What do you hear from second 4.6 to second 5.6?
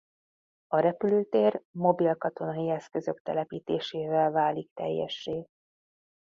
teljessé.